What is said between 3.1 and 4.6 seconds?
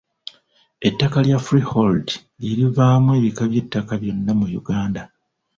ebika by’ettaka byonna mu